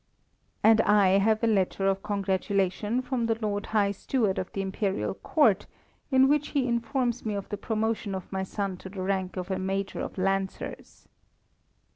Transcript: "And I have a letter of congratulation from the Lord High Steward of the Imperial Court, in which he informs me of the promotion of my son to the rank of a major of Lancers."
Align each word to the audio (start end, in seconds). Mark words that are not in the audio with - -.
"And 0.63 0.81
I 0.81 1.19
have 1.19 1.43
a 1.43 1.45
letter 1.45 1.85
of 1.87 2.01
congratulation 2.01 3.03
from 3.03 3.27
the 3.27 3.37
Lord 3.39 3.67
High 3.67 3.91
Steward 3.91 4.39
of 4.39 4.51
the 4.51 4.63
Imperial 4.63 5.13
Court, 5.13 5.67
in 6.09 6.27
which 6.27 6.47
he 6.57 6.67
informs 6.67 7.23
me 7.23 7.35
of 7.35 7.49
the 7.49 7.57
promotion 7.57 8.15
of 8.15 8.31
my 8.31 8.41
son 8.41 8.77
to 8.77 8.89
the 8.89 9.03
rank 9.03 9.37
of 9.37 9.51
a 9.51 9.59
major 9.59 9.99
of 10.01 10.17
Lancers." 10.17 11.07